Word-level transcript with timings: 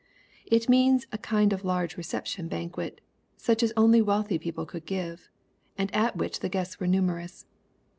It 0.47 0.67
means 0.67 1.05
a 1.11 1.19
kind 1.19 1.53
of 1.53 1.63
large' 1.63 1.95
reception 1.95 2.47
banquet, 2.47 3.01
such 3.37 3.61
as 3.61 3.71
only 3.77 4.01
wealthy 4.01 4.39
people 4.39 4.65
could 4.65 4.87
give, 4.87 5.29
and 5.77 5.93
at 5.93 6.15
which 6.17 6.39
the 6.39 6.49
guests 6.49 6.79
were 6.79 6.87
numerous. 6.87 7.45